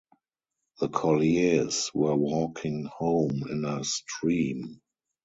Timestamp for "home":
2.85-3.43